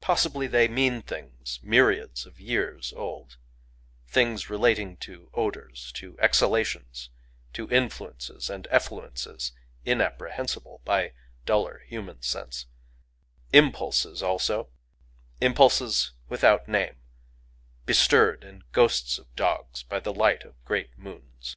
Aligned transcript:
Possibly 0.00 0.46
they 0.46 0.68
mean 0.68 1.02
things 1.02 1.58
myriads 1.64 2.24
of 2.26 2.38
years 2.38 2.92
old,—things 2.92 4.48
relating 4.48 4.96
to 4.98 5.32
odors, 5.34 5.90
to 5.96 6.16
exhalations, 6.20 7.10
to 7.54 7.68
influences 7.68 8.48
and 8.50 8.68
effluences 8.70 9.50
inapprehensible 9.84 10.80
by 10.84 11.12
duller 11.44 11.80
human 11.88 12.22
sense,—impulses 12.22 14.22
also, 14.22 14.70
impulses 15.40 16.12
without 16.28 16.68
name, 16.68 17.00
bestirred 17.84 18.44
in 18.44 18.62
ghosts 18.70 19.18
of 19.18 19.34
dogs 19.34 19.82
by 19.82 19.98
the 19.98 20.14
light 20.14 20.44
of 20.44 20.64
great 20.64 20.96
moons. 20.96 21.56